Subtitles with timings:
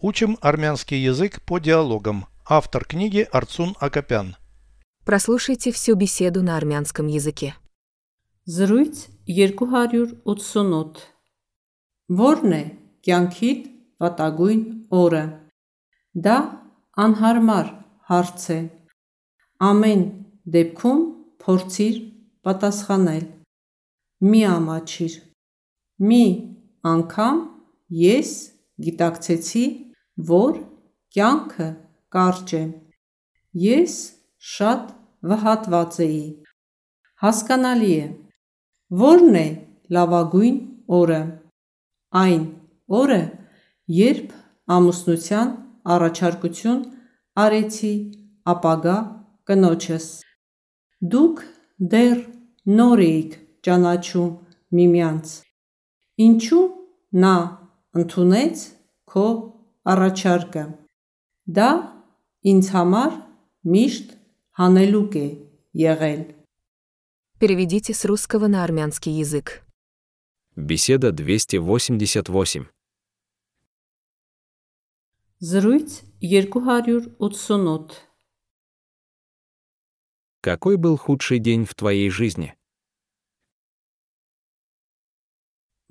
[0.00, 2.26] Учим армянский язык по диалогам.
[2.46, 4.36] Автор книги Арцун Акопян.
[5.04, 7.56] Прослушайте всю беседу на армянском языке.
[8.46, 11.02] Զրույց 288
[12.08, 12.60] Որն է
[13.04, 13.64] կյանքիդ
[14.00, 15.24] վատագույն օրը
[16.14, 16.36] Դա
[17.04, 17.66] անհարմար
[18.08, 18.60] հարց է
[19.70, 20.04] Ամեն
[20.54, 21.02] դեպքում
[21.42, 21.98] փորձիր
[22.46, 23.26] պատասխանել
[24.30, 25.18] Մի ամաչիր
[26.08, 26.24] Մի
[26.94, 27.42] անգամ
[28.06, 28.32] ես
[28.78, 29.64] գիտակցեցի,
[30.26, 30.56] որ
[31.14, 31.66] կյանքը
[32.14, 32.62] կարճ է
[33.62, 33.94] Ես
[34.54, 34.88] շատ
[35.30, 36.22] վհատված էի
[37.22, 38.06] Հասկանալի է
[39.02, 39.48] Որն է
[39.94, 40.56] լավագույն
[40.98, 41.20] օրը
[42.22, 42.44] Այն
[42.98, 43.20] օրը,
[43.98, 44.32] երբ
[44.78, 45.52] ամուսնության
[45.94, 46.80] առաջարկություն
[47.44, 47.92] արեցի
[48.52, 48.96] ապագա
[49.50, 50.08] կնոջս
[51.14, 51.44] Դուք
[51.94, 52.18] դեռ
[52.78, 53.36] նոր էիք
[53.68, 54.32] ճանաչում
[54.78, 55.36] միմյանց
[56.26, 56.64] Ինչու
[57.22, 57.36] նա
[58.02, 58.64] ընդունեց
[59.12, 59.28] քո
[59.87, 60.63] առաջարկը
[61.57, 61.69] Դա
[62.51, 63.11] ինձ համար
[63.73, 64.15] միշտ
[64.59, 65.27] հանելուկ է
[65.87, 66.23] եղել
[67.43, 69.63] Переведите с русского на армянский язык.
[70.55, 72.65] Беседа 288.
[75.41, 77.89] Զրույց 288
[80.39, 82.53] Какой был худший день в твоей жизни?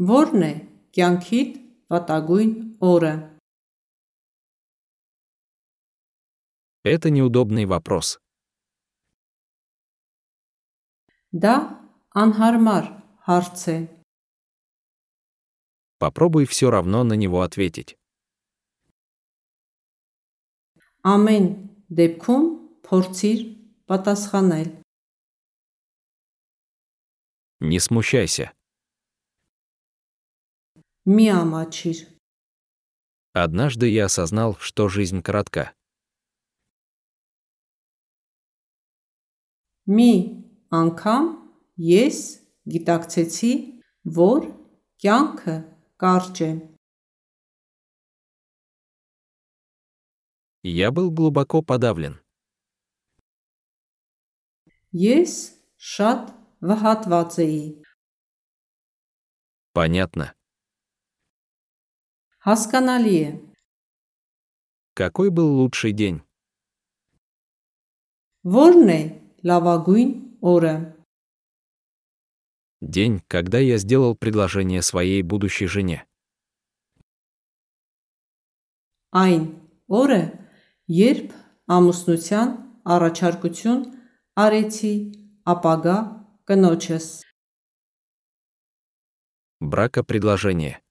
[0.00, 0.52] Որն է
[0.96, 1.50] կյանքիդ
[1.92, 3.12] վատագույն օրը
[6.86, 8.18] Это неудобный вопрос.
[11.32, 11.54] Դա
[12.12, 12.84] անհարմար
[13.26, 13.76] հարց է
[15.98, 17.96] Попробуй все равно на него ответить.
[21.02, 21.46] Ամեն
[21.88, 22.44] դեպքում
[22.86, 23.40] փորձիր
[23.88, 24.68] պատասխանել
[27.62, 28.52] Не смущайся.
[31.06, 31.98] Մի ամաչիր
[33.34, 35.72] Однажды я осознал, что жизнь коротка.
[39.90, 40.12] Մի
[40.70, 41.28] անգամ
[41.88, 42.18] ես
[42.72, 43.54] գիտակցեցի,
[44.18, 44.46] որ
[45.02, 45.56] կյանքը
[46.02, 46.52] կարճ է
[50.64, 52.20] Я был глубоко подавлен.
[54.94, 55.32] Ես
[55.92, 56.28] շատ
[56.62, 57.64] վհատված էի
[59.74, 60.34] Понятно.
[62.46, 63.30] Հասկանալի է
[64.94, 66.22] Какой был лучший день?
[68.44, 69.02] Որն է
[69.48, 70.10] լավագույն
[70.52, 70.74] օրը
[72.82, 76.04] День, когда я сделал предложение своей будущей жене.
[79.14, 79.42] Այն
[79.92, 80.22] օրը,
[80.88, 81.28] երբ
[81.76, 82.48] ամուսնության
[82.94, 83.80] առաջարկություն
[84.44, 84.94] արեցի
[85.52, 85.98] ապագա
[86.48, 87.06] կնոջս
[89.62, 90.82] Бракопредложение.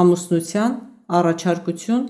[0.00, 0.72] ամուսնության
[1.18, 2.04] առաջարկություն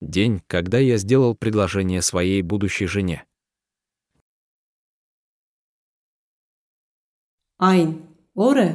[0.00, 3.24] День, когда я сделал предложение своей будущей жене.
[7.56, 7.92] Այն
[8.36, 8.68] օրը,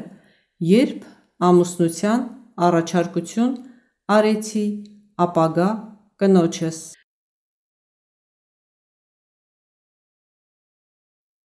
[0.65, 1.03] երբ
[1.45, 2.21] ամուսնության
[2.65, 3.51] առաջարկություն
[4.09, 4.65] արեցի
[5.25, 5.69] ապագա
[6.17, 6.79] կնոջս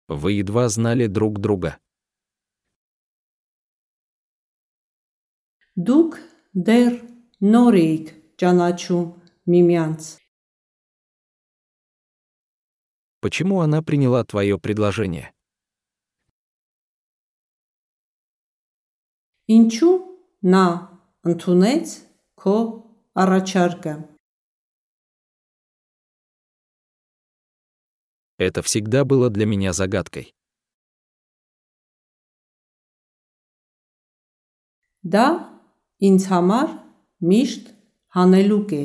[0.09, 1.77] Вы едва знали друг друга.
[5.77, 6.15] Դուք
[6.67, 6.95] դեռ
[7.53, 9.20] նոր էիք ճանաչում
[9.51, 10.19] միմյանց
[13.21, 15.33] Почему она приняла твое предложение?
[19.47, 19.95] Ինչու
[20.43, 20.67] նա
[21.31, 21.91] ընդունեց
[22.43, 22.57] քո
[23.23, 23.95] առաջարկը
[28.39, 30.35] Это всегда было для меня загадкой.
[35.07, 35.27] Դա
[36.03, 36.71] ինձ համար
[37.23, 37.71] միշտ
[38.19, 38.85] հանելուկ է